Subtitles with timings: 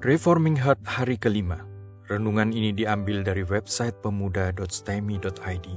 [0.00, 1.60] Reforming Heart hari kelima.
[2.08, 5.68] Renungan ini diambil dari website pemuda.stemi.id.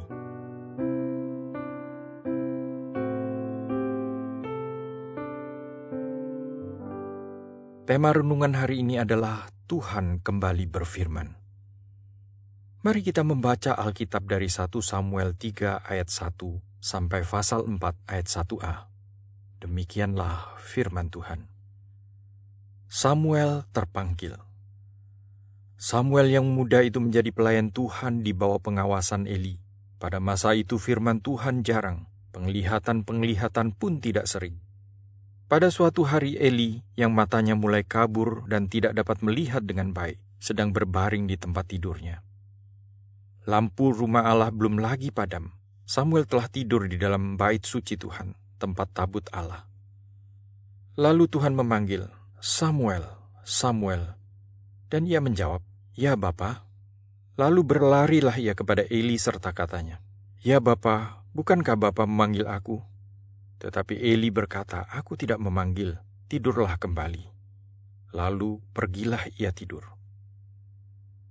[7.83, 11.27] Tema renungan hari ini adalah Tuhan kembali berfirman.
[12.87, 16.39] Mari kita membaca Alkitab dari 1 Samuel 3 ayat 1
[16.79, 17.75] sampai pasal 4
[18.07, 18.87] ayat 1a.
[19.59, 21.52] Demikianlah firman Tuhan.
[22.93, 24.37] Samuel terpanggil.
[25.81, 29.57] Samuel yang muda itu menjadi pelayan Tuhan di bawah pengawasan Eli.
[29.97, 32.05] Pada masa itu firman Tuhan jarang,
[32.37, 34.61] penglihatan-penglihatan pun tidak sering.
[35.49, 40.69] Pada suatu hari Eli yang matanya mulai kabur dan tidak dapat melihat dengan baik, sedang
[40.69, 42.21] berbaring di tempat tidurnya.
[43.49, 45.49] Lampu rumah Allah belum lagi padam.
[45.89, 49.65] Samuel telah tidur di dalam bait suci Tuhan, tempat tabut Allah.
[50.93, 53.07] Lalu Tuhan memanggil, Samuel,
[53.47, 54.19] Samuel.
[54.91, 55.63] Dan ia menjawab,
[55.95, 56.67] Ya Bapa.
[57.39, 60.03] Lalu berlarilah ia kepada Eli serta katanya,
[60.43, 62.83] Ya Bapa, bukankah Bapa memanggil aku?
[63.63, 67.31] Tetapi Eli berkata, Aku tidak memanggil, tidurlah kembali.
[68.11, 69.95] Lalu pergilah ia tidur.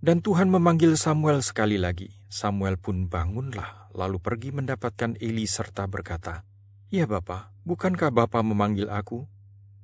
[0.00, 2.08] Dan Tuhan memanggil Samuel sekali lagi.
[2.32, 6.48] Samuel pun bangunlah, lalu pergi mendapatkan Eli serta berkata,
[6.88, 9.28] Ya Bapa, bukankah Bapa memanggil aku?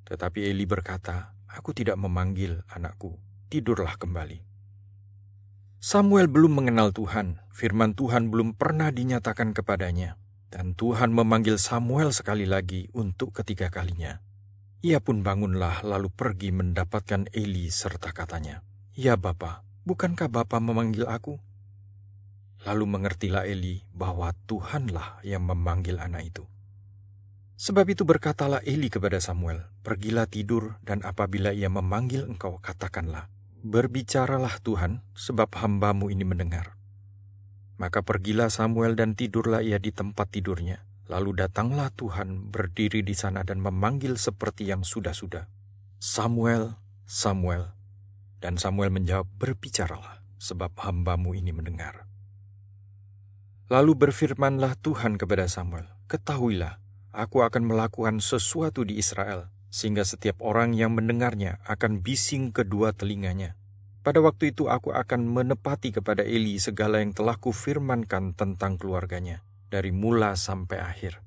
[0.09, 3.21] Tetapi Eli berkata, Aku tidak memanggil anakku,
[3.53, 4.41] tidurlah kembali.
[5.79, 10.19] Samuel belum mengenal Tuhan, firman Tuhan belum pernah dinyatakan kepadanya,
[10.51, 14.19] dan Tuhan memanggil Samuel sekali lagi untuk ketiga kalinya.
[14.83, 21.39] Ia pun bangunlah lalu pergi mendapatkan Eli serta katanya, Ya Bapa, bukankah Bapa memanggil aku?
[22.67, 26.45] Lalu mengertilah Eli bahwa Tuhanlah yang memanggil anak itu.
[27.59, 33.27] Sebab itu berkatalah Eli kepada Samuel, Pergilah tidur, dan apabila ia memanggil engkau, katakanlah,
[33.67, 36.79] Berbicaralah Tuhan, sebab hambamu ini mendengar.
[37.83, 40.87] Maka pergilah Samuel dan tidurlah ia di tempat tidurnya.
[41.11, 45.51] Lalu datanglah Tuhan berdiri di sana dan memanggil seperti yang sudah-sudah.
[45.99, 46.79] Samuel,
[47.11, 47.75] Samuel.
[48.39, 52.07] Dan Samuel menjawab, berbicaralah, sebab hambamu ini mendengar.
[53.67, 56.79] Lalu berfirmanlah Tuhan kepada Samuel, ketahuilah,
[57.13, 63.59] aku akan melakukan sesuatu di Israel, sehingga setiap orang yang mendengarnya akan bising kedua telinganya.
[64.01, 69.93] Pada waktu itu aku akan menepati kepada Eli segala yang telah kufirmankan tentang keluarganya, dari
[69.93, 71.21] mula sampai akhir.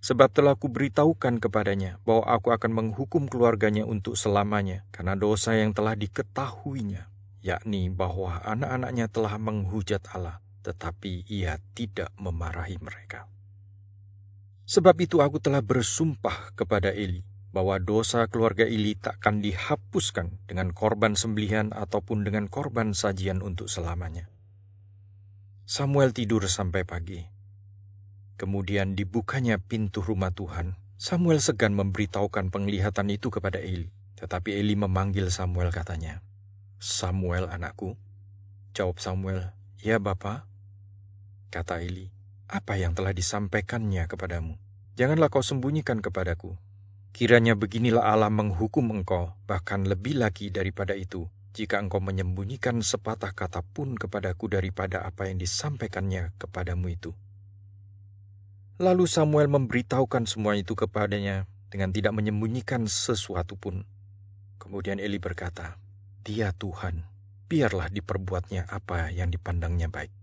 [0.00, 5.92] Sebab telah kuberitahukan kepadanya bahwa aku akan menghukum keluarganya untuk selamanya karena dosa yang telah
[5.92, 7.12] diketahuinya,
[7.44, 13.28] yakni bahwa anak-anaknya telah menghujat Allah, tetapi ia tidak memarahi mereka.
[14.70, 21.18] Sebab itu aku telah bersumpah kepada Eli bahwa dosa keluarga Eli takkan dihapuskan dengan korban
[21.18, 24.30] sembelihan ataupun dengan korban sajian untuk selamanya.
[25.66, 27.26] Samuel tidur sampai pagi.
[28.38, 30.78] Kemudian dibukanya pintu rumah Tuhan.
[30.94, 33.90] Samuel segan memberitahukan penglihatan itu kepada Eli.
[34.22, 36.22] Tetapi Eli memanggil Samuel katanya,
[36.78, 37.98] Samuel anakku.
[38.78, 39.50] Jawab Samuel,
[39.82, 40.46] Ya Bapa.
[41.50, 42.14] Kata Eli,
[42.50, 44.58] apa yang telah disampaikannya kepadamu?
[44.98, 46.58] Janganlah kau sembunyikan kepadaku.
[47.14, 53.62] Kiranya beginilah Allah menghukum engkau, bahkan lebih lagi daripada itu, jika engkau menyembunyikan sepatah kata
[53.62, 57.14] pun kepadaku daripada apa yang disampaikannya kepadamu itu.
[58.82, 63.86] Lalu Samuel memberitahukan semua itu kepadanya dengan tidak menyembunyikan sesuatu pun.
[64.58, 65.78] Kemudian Eli berkata,
[66.26, 67.06] Dia Tuhan,
[67.46, 70.19] biarlah diperbuatnya apa yang dipandangnya baik.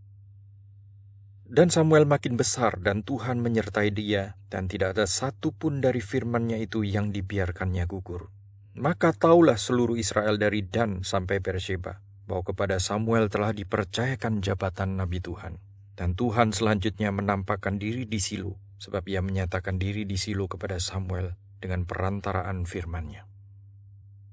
[1.47, 6.59] Dan Samuel makin besar dan Tuhan menyertai dia dan tidak ada satu pun dari firmannya
[6.59, 8.27] itu yang dibiarkannya gugur.
[8.75, 15.23] Maka taulah seluruh Israel dari Dan sampai Beersheba bahwa kepada Samuel telah dipercayakan jabatan Nabi
[15.23, 15.63] Tuhan.
[15.97, 21.33] Dan Tuhan selanjutnya menampakkan diri di Silo, sebab ia menyatakan diri di Silo kepada Samuel
[21.57, 23.25] dengan perantaraan firman-Nya.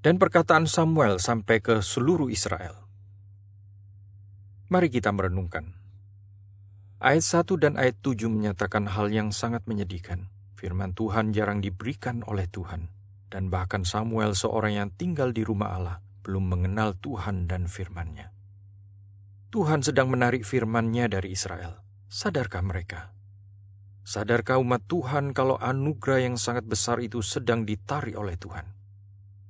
[0.02, 2.84] Dan perkataan Samuel sampai ke seluruh Israel.
[4.68, 5.83] Mari kita merenungkan.
[7.04, 10.32] Ayat 1 dan ayat 7 menyatakan hal yang sangat menyedihkan.
[10.56, 12.88] Firman Tuhan jarang diberikan oleh Tuhan.
[13.28, 18.32] Dan bahkan Samuel seorang yang tinggal di rumah Allah belum mengenal Tuhan dan firman-Nya.
[19.52, 21.84] Tuhan sedang menarik firman-Nya dari Israel.
[22.08, 23.12] Sadarkah mereka?
[24.00, 28.64] Sadarkah umat Tuhan kalau anugerah yang sangat besar itu sedang ditarik oleh Tuhan?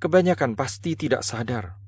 [0.02, 1.78] Kebanyakan pasti tidak sadar.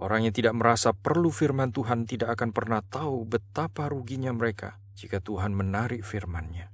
[0.00, 5.24] Orang yang tidak merasa perlu firman Tuhan tidak akan pernah tahu betapa ruginya mereka jika
[5.24, 6.68] Tuhan menarik firman-Nya.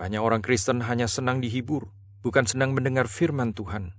[0.00, 1.92] Banyak orang Kristen hanya senang dihibur,
[2.24, 3.92] bukan senang mendengar firman Tuhan.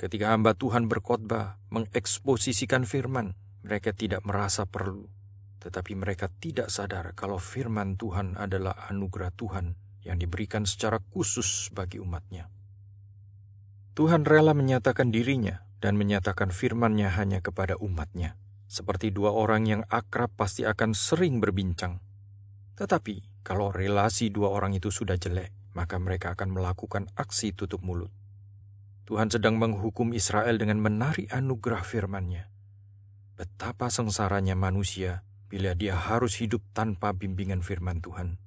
[0.00, 5.12] Ketika hamba Tuhan berkhotbah, mengeksposisikan firman, mereka tidak merasa perlu,
[5.60, 12.00] tetapi mereka tidak sadar kalau firman Tuhan adalah anugerah Tuhan yang diberikan secara khusus bagi
[12.00, 12.48] umatnya.
[13.92, 18.40] Tuhan rela menyatakan dirinya dan menyatakan firman-Nya hanya kepada umatnya.
[18.70, 22.00] Seperti dua orang yang akrab pasti akan sering berbincang.
[22.80, 28.08] Tetapi kalau relasi dua orang itu sudah jelek, maka mereka akan melakukan aksi tutup mulut.
[29.04, 32.48] Tuhan sedang menghukum Israel dengan menarik anugerah firman-Nya.
[33.36, 38.40] Betapa sengsaranya manusia bila dia harus hidup tanpa bimbingan firman Tuhan.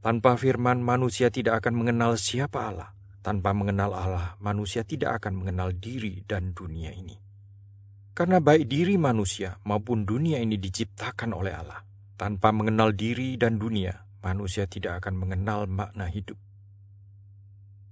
[0.00, 2.96] Tanpa firman, manusia tidak akan mengenal siapa Allah.
[3.20, 7.20] Tanpa mengenal Allah, manusia tidak akan mengenal diri dan dunia ini.
[8.16, 11.89] Karena baik diri manusia maupun dunia ini diciptakan oleh Allah.
[12.20, 16.36] Tanpa mengenal diri dan dunia, manusia tidak akan mengenal makna hidup.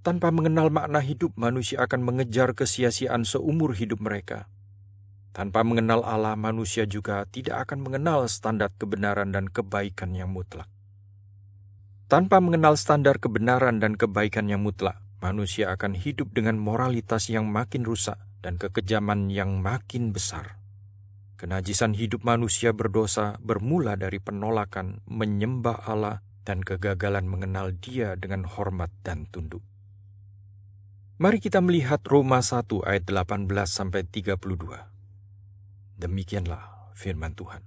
[0.04, 4.44] Tanpa mengenal makna hidup, manusia akan mengejar kesia-siaan seumur hidup mereka.
[5.32, 10.68] Tanpa mengenal Allah, manusia juga tidak akan mengenal standar kebenaran dan kebaikan yang mutlak.
[12.12, 17.80] Tanpa mengenal standar kebenaran dan kebaikan yang mutlak, manusia akan hidup dengan moralitas yang makin
[17.80, 20.57] rusak dan kekejaman yang makin besar.
[21.38, 28.90] Kenajisan hidup manusia berdosa bermula dari penolakan menyembah Allah dan kegagalan mengenal Dia dengan hormat
[29.06, 29.62] dan tunduk.
[31.22, 34.34] Mari kita melihat Roma 1 ayat 18 sampai 32.
[35.94, 37.62] Demikianlah firman Tuhan.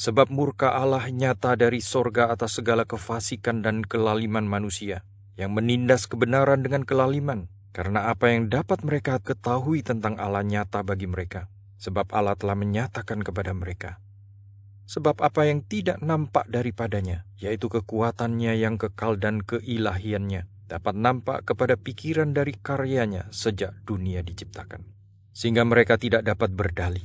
[0.00, 5.04] Sebab murka Allah nyata dari sorga atas segala kefasikan dan kelaliman manusia,
[5.36, 11.04] yang menindas kebenaran dengan kelaliman, karena apa yang dapat mereka ketahui tentang Allah nyata bagi
[11.04, 14.02] mereka, sebab Allah telah menyatakan kepada mereka.
[14.88, 21.78] Sebab apa yang tidak nampak daripadanya, yaitu kekuatannya yang kekal dan keilahiannya, dapat nampak kepada
[21.78, 24.84] pikiran dari karyanya sejak dunia diciptakan.
[25.32, 27.04] Sehingga mereka tidak dapat berdalih.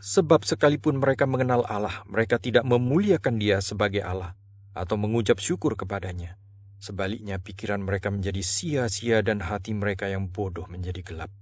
[0.00, 4.38] Sebab sekalipun mereka mengenal Allah, mereka tidak memuliakan dia sebagai Allah
[4.70, 6.38] atau mengucap syukur kepadanya.
[6.76, 11.32] Sebaliknya pikiran mereka menjadi sia-sia dan hati mereka yang bodoh menjadi gelap.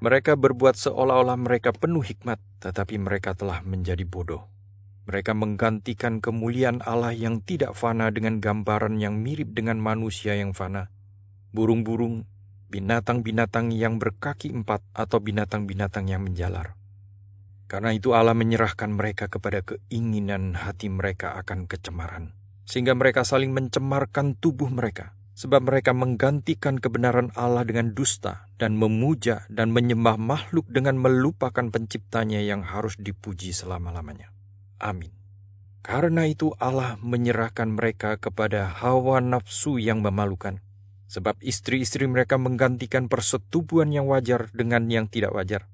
[0.00, 4.48] Mereka berbuat seolah-olah mereka penuh hikmat, tetapi mereka telah menjadi bodoh.
[5.04, 10.88] Mereka menggantikan kemuliaan Allah yang tidak fana dengan gambaran yang mirip dengan manusia yang fana,
[11.52, 12.24] burung-burung,
[12.72, 16.80] binatang-binatang yang berkaki empat, atau binatang-binatang yang menjalar.
[17.68, 22.32] Karena itu Allah menyerahkan mereka kepada keinginan hati mereka akan kecemaran,
[22.64, 29.48] sehingga mereka saling mencemarkan tubuh mereka, sebab mereka menggantikan kebenaran Allah dengan dusta dan memuja
[29.48, 34.28] dan menyembah makhluk dengan melupakan penciptanya yang harus dipuji selama-lamanya.
[34.76, 35.16] Amin.
[35.80, 40.60] Karena itu Allah menyerahkan mereka kepada hawa nafsu yang memalukan,
[41.10, 45.66] Sebab istri-istri mereka menggantikan persetubuhan yang wajar dengan yang tidak wajar.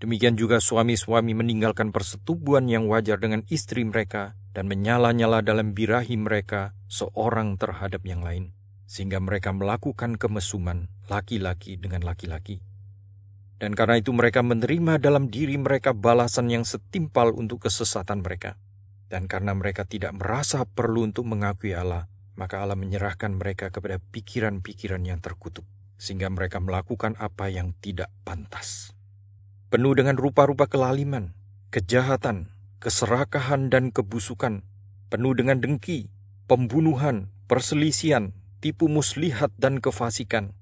[0.00, 6.72] Demikian juga suami-suami meninggalkan persetubuhan yang wajar dengan istri mereka dan menyala-nyala dalam birahi mereka
[6.88, 8.56] seorang terhadap yang lain,
[8.88, 12.64] sehingga mereka melakukan kemesuman laki-laki dengan laki-laki.
[13.60, 18.56] Dan karena itu mereka menerima dalam diri mereka balasan yang setimpal untuk kesesatan mereka.
[19.12, 25.02] Dan karena mereka tidak merasa perlu untuk mengakui Allah, maka Allah menyerahkan mereka kepada pikiran-pikiran
[25.02, 25.66] yang terkutuk,
[25.98, 28.94] sehingga mereka melakukan apa yang tidak pantas.
[29.68, 31.34] Penuh dengan rupa-rupa kelaliman,
[31.74, 34.62] kejahatan, keserakahan, dan kebusukan,
[35.10, 36.14] penuh dengan dengki,
[36.46, 40.54] pembunuhan, perselisian, tipu muslihat, dan kefasikan.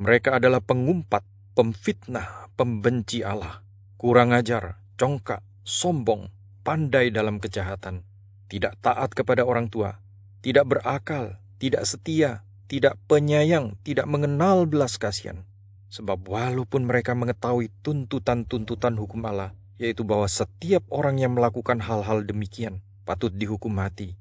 [0.00, 1.22] Mereka adalah pengumpat,
[1.54, 3.62] pemfitnah, pembenci Allah,
[3.96, 6.28] kurang ajar, congkak, sombong,
[6.66, 8.02] pandai dalam kejahatan,
[8.48, 10.02] tidak taat kepada orang tua,
[10.42, 15.46] tidak berakal, tidak setia, tidak penyayang, tidak mengenal belas kasihan.
[15.94, 22.82] Sebab walaupun mereka mengetahui tuntutan-tuntutan hukum Allah, yaitu bahwa setiap orang yang melakukan hal-hal demikian
[23.04, 24.16] patut dihukum mati,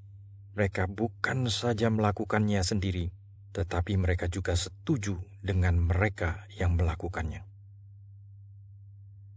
[0.54, 3.14] mereka bukan saja melakukannya sendiri,
[3.54, 7.46] tetapi mereka juga setuju dengan mereka yang melakukannya.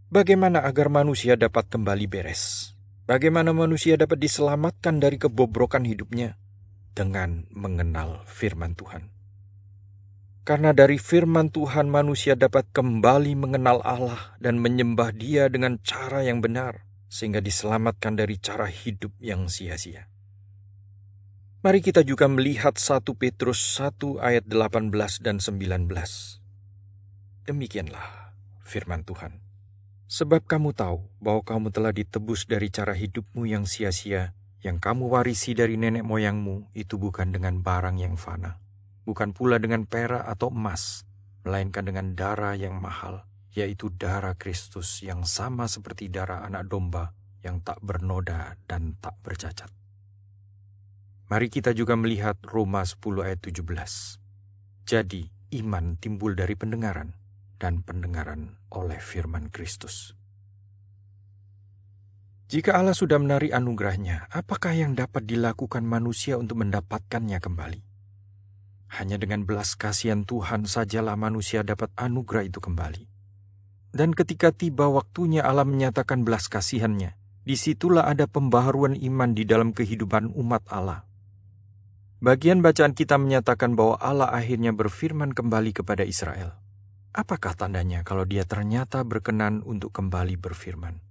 [0.07, 2.73] Bagaimana agar manusia dapat kembali beres?
[3.03, 6.39] Bagaimana manusia dapat diselamatkan dari kebobrokan hidupnya?
[6.97, 9.13] dengan mengenal firman Tuhan.
[10.41, 16.41] Karena dari firman Tuhan manusia dapat kembali mengenal Allah dan menyembah Dia dengan cara yang
[16.41, 20.09] benar, sehingga diselamatkan dari cara hidup yang sia-sia.
[21.57, 24.93] Mari kita juga melihat 1 Petrus 1 ayat 18
[25.25, 25.89] dan 19.
[27.49, 29.41] Demikianlah firman Tuhan.
[30.05, 35.57] Sebab kamu tahu bahwa kamu telah ditebus dari cara hidupmu yang sia-sia yang kamu warisi
[35.57, 38.61] dari nenek moyangmu itu bukan dengan barang yang fana,
[39.09, 41.09] bukan pula dengan perak atau emas,
[41.41, 43.25] melainkan dengan darah yang mahal,
[43.57, 49.86] yaitu darah Kristus yang sama seperti darah anak domba yang tak bernoda dan tak bercacat.
[51.27, 53.59] Mari kita juga melihat Roma 10 ayat 17.
[54.87, 55.27] Jadi,
[55.59, 57.19] iman timbul dari pendengaran,
[57.59, 60.15] dan pendengaran oleh firman Kristus.
[62.47, 67.81] Jika Allah sudah menarik anugerahnya, apakah yang dapat dilakukan manusia untuk mendapatkannya kembali?
[68.95, 73.03] Hanya dengan belas kasihan Tuhan sajalah manusia dapat anugerah itu kembali.
[73.91, 79.75] Dan ketika tiba waktunya Allah menyatakan belas kasihannya, di situlah ada pembaharuan iman di dalam
[79.75, 81.03] kehidupan umat Allah.
[82.17, 86.57] Bagian bacaan kita menyatakan bahwa Allah akhirnya berfirman kembali kepada Israel.
[87.13, 91.07] Apakah tandanya kalau dia ternyata berkenan untuk kembali berfirman?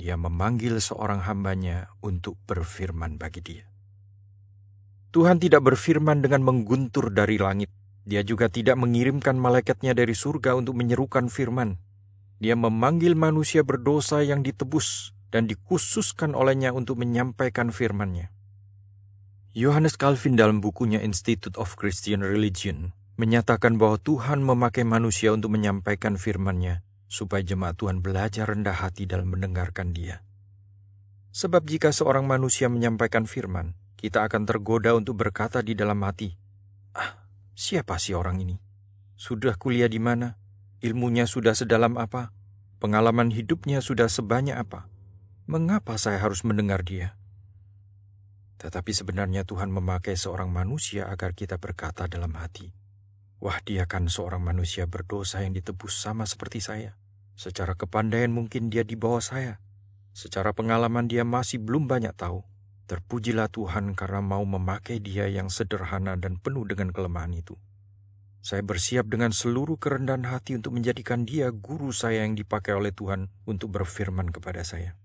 [0.00, 3.64] dia memanggil seorang hambanya untuk berfirman bagi dia.
[5.12, 7.68] Tuhan tidak berfirman dengan mengguntur dari langit.
[8.08, 11.76] Dia juga tidak mengirimkan malaikatnya dari surga untuk menyerukan firman.
[12.40, 18.32] Dia memanggil manusia berdosa yang ditebus dan dikhususkan olehnya untuk menyampaikan firman-Nya.
[19.50, 26.14] Yohanes Calvin dalam bukunya Institute of Christian Religion menyatakan bahwa Tuhan memakai manusia untuk menyampaikan
[26.14, 30.22] firman-Nya supaya jemaat Tuhan belajar rendah hati dalam mendengarkan Dia.
[31.34, 36.30] Sebab jika seorang manusia menyampaikan firman, kita akan tergoda untuk berkata di dalam hati,
[36.94, 37.26] "Ah,
[37.58, 38.62] siapa sih orang ini?
[39.18, 40.38] Sudah kuliah di mana?
[40.78, 42.30] Ilmunya sudah sedalam apa?
[42.78, 44.86] Pengalaman hidupnya sudah sebanyak apa?
[45.50, 47.18] Mengapa saya harus mendengar dia?"
[48.60, 52.76] Tetapi sebenarnya Tuhan memakai seorang manusia agar kita berkata dalam hati,
[53.40, 57.00] Wah, dia kan seorang manusia berdosa yang ditebus sama seperti saya.
[57.40, 59.64] Secara kepandaian mungkin dia di bawah saya.
[60.12, 62.44] Secara pengalaman dia masih belum banyak tahu.
[62.84, 67.56] Terpujilah Tuhan karena mau memakai dia yang sederhana dan penuh dengan kelemahan itu.
[68.44, 73.32] Saya bersiap dengan seluruh kerendahan hati untuk menjadikan dia guru saya yang dipakai oleh Tuhan
[73.48, 75.00] untuk berfirman kepada saya.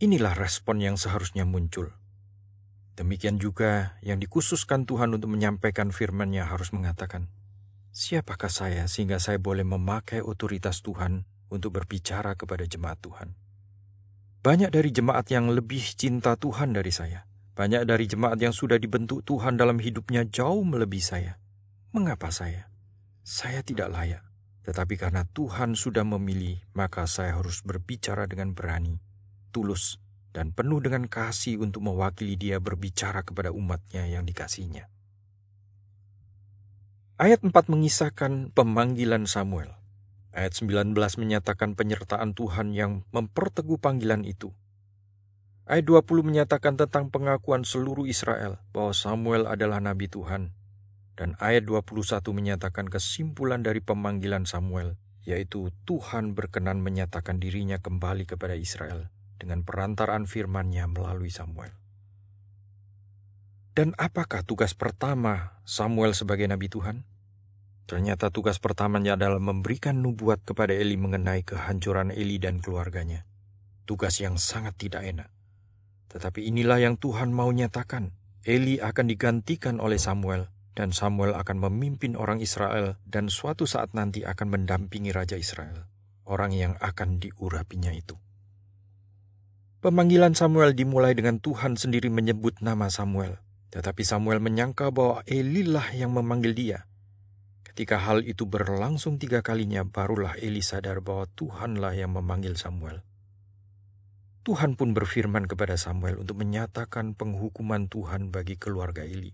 [0.00, 1.92] Inilah respon yang seharusnya muncul.
[2.96, 7.28] Demikian juga yang dikhususkan Tuhan untuk menyampaikan firman-Nya harus mengatakan,
[7.92, 13.36] Siapakah saya sehingga saya boleh memakai otoritas Tuhan untuk berbicara kepada jemaat Tuhan?
[14.40, 17.28] Banyak dari jemaat yang lebih cinta Tuhan dari saya.
[17.52, 21.36] Banyak dari jemaat yang sudah dibentuk Tuhan dalam hidupnya jauh melebihi saya.
[21.92, 22.72] Mengapa saya?
[23.20, 24.24] Saya tidak layak.
[24.64, 28.96] Tetapi karena Tuhan sudah memilih, maka saya harus berbicara dengan berani,
[29.50, 29.98] tulus,
[30.30, 34.86] dan penuh dengan kasih untuk mewakili dia berbicara kepada umatnya yang dikasihnya.
[37.20, 39.76] Ayat 4 mengisahkan pemanggilan Samuel.
[40.32, 44.54] Ayat 19 menyatakan penyertaan Tuhan yang memperteguh panggilan itu.
[45.68, 50.56] Ayat 20 menyatakan tentang pengakuan seluruh Israel bahwa Samuel adalah nabi Tuhan.
[51.18, 54.96] Dan ayat 21 menyatakan kesimpulan dari pemanggilan Samuel,
[55.28, 61.72] yaitu Tuhan berkenan menyatakan dirinya kembali kepada Israel dengan perantaraan firman-Nya melalui Samuel.
[63.72, 67.08] Dan apakah tugas pertama Samuel sebagai nabi Tuhan?
[67.88, 73.24] Ternyata tugas pertamanya adalah memberikan nubuat kepada Eli mengenai kehancuran Eli dan keluarganya.
[73.88, 75.32] Tugas yang sangat tidak enak.
[76.12, 78.14] Tetapi inilah yang Tuhan mau nyatakan.
[78.46, 84.22] Eli akan digantikan oleh Samuel, dan Samuel akan memimpin orang Israel dan suatu saat nanti
[84.22, 85.90] akan mendampingi Raja Israel,
[86.24, 88.16] orang yang akan diurapinya itu.
[89.80, 93.40] Pemanggilan Samuel dimulai dengan Tuhan sendiri menyebut nama Samuel.
[93.72, 96.84] Tetapi Samuel menyangka bahwa Eli lah yang memanggil dia.
[97.64, 103.00] Ketika hal itu berlangsung tiga kalinya, barulah Eli sadar bahwa Tuhanlah yang memanggil Samuel.
[104.44, 109.32] Tuhan pun berfirman kepada Samuel untuk menyatakan penghukuman Tuhan bagi keluarga Eli.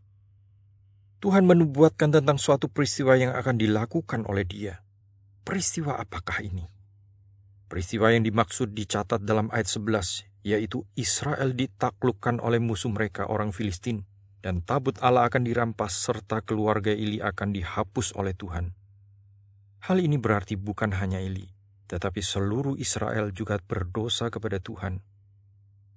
[1.18, 4.78] Tuhan menubuatkan tentang suatu peristiwa yang akan dilakukan oleh dia.
[5.42, 6.70] Peristiwa apakah ini?
[7.66, 14.06] Peristiwa yang dimaksud dicatat dalam ayat 11 yaitu Israel ditaklukkan oleh musuh mereka orang Filistin,
[14.46, 18.70] dan tabut Allah akan dirampas serta keluarga Eli akan dihapus oleh Tuhan.
[19.90, 21.50] Hal ini berarti bukan hanya Eli,
[21.90, 25.02] tetapi seluruh Israel juga berdosa kepada Tuhan.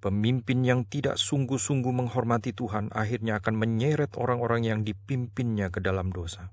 [0.02, 6.50] Pemimpin yang tidak sungguh-sungguh menghormati Tuhan akhirnya akan menyeret orang-orang yang dipimpinnya ke dalam dosa.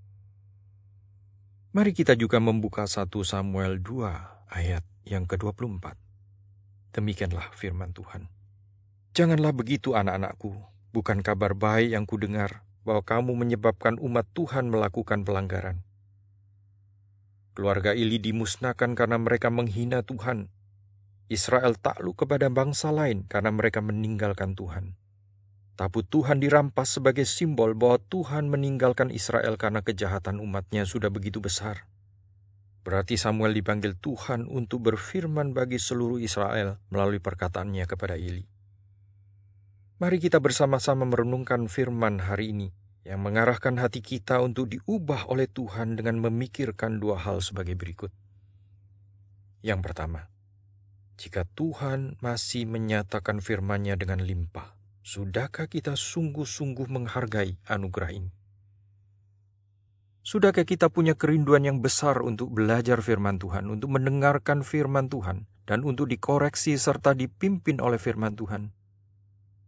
[1.74, 6.07] Mari kita juga membuka 1 Samuel 2 ayat yang ke-24.
[6.96, 8.32] Demikianlah firman Tuhan.
[9.18, 10.54] Janganlah begitu anak-anakku,
[10.94, 15.84] bukan kabar baik yang kudengar bahwa kamu menyebabkan umat Tuhan melakukan pelanggaran.
[17.58, 20.54] Keluarga Ili dimusnahkan karena mereka menghina Tuhan.
[21.28, 24.96] Israel takluk kepada bangsa lain karena mereka meninggalkan Tuhan.
[25.78, 31.90] Tabut Tuhan dirampas sebagai simbol bahwa Tuhan meninggalkan Israel karena kejahatan umatnya sudah begitu besar.
[32.88, 38.48] Berarti Samuel dipanggil Tuhan untuk berfirman bagi seluruh Israel melalui perkataannya kepada Eli.
[40.00, 42.72] Mari kita bersama-sama merenungkan firman hari ini
[43.04, 48.16] yang mengarahkan hati kita untuk diubah oleh Tuhan dengan memikirkan dua hal sebagai berikut.
[49.60, 50.32] Yang pertama,
[51.20, 58.37] jika Tuhan masih menyatakan firman-Nya dengan limpah, sudahkah kita sungguh-sungguh menghargai anugerah ini?
[60.28, 65.88] Sudahkah kita punya kerinduan yang besar untuk belajar firman Tuhan, untuk mendengarkan firman Tuhan, dan
[65.88, 68.76] untuk dikoreksi serta dipimpin oleh firman Tuhan?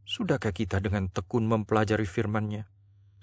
[0.04, 2.68] Sudahkah kita dengan tekun mempelajari firman-Nya?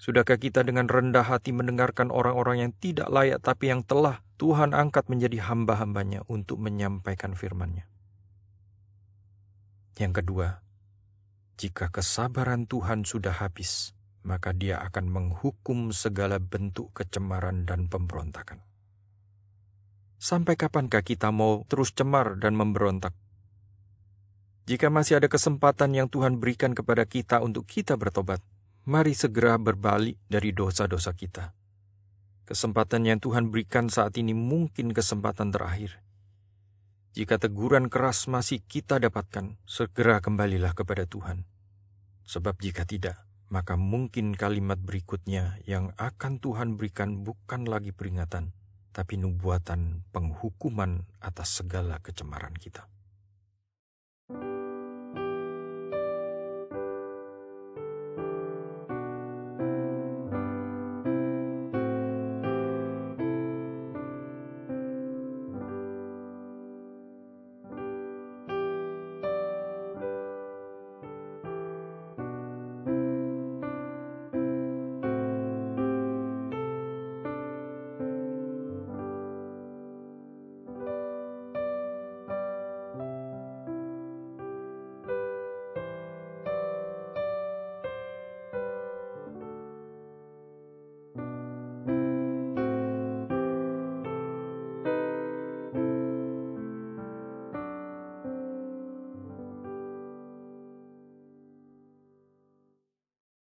[0.01, 5.05] Sudahkah kita dengan rendah hati mendengarkan orang-orang yang tidak layak tapi yang telah Tuhan angkat
[5.05, 7.85] menjadi hamba-hambanya untuk menyampaikan firman-Nya?
[10.01, 10.47] Yang kedua,
[11.61, 13.96] jika kesabaran Tuhan sudah habis,
[14.27, 18.59] maka dia akan menghukum segala bentuk kecemaran dan pemberontakan.
[20.19, 23.15] Sampai kapankah kita mau terus cemar dan memberontak?
[24.67, 28.43] Jika masih ada kesempatan yang Tuhan berikan kepada kita untuk kita bertobat,
[28.83, 31.55] mari segera berbalik dari dosa-dosa kita.
[32.47, 35.99] Kesempatan yang Tuhan berikan saat ini mungkin kesempatan terakhir.
[37.11, 41.43] Jika teguran keras masih kita dapatkan, segera kembalilah kepada Tuhan.
[42.23, 48.51] Sebab jika tidak, maka mungkin kalimat berikutnya yang akan Tuhan berikan bukan lagi peringatan,
[48.91, 52.89] tapi nubuatan penghukuman atas segala kecemaran kita.